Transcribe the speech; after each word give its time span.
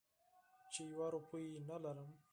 چې 0.71 0.81
یوه 0.91 1.07
روپۍ 1.15 1.45
نه 1.69 1.77
لرم. 1.83 2.09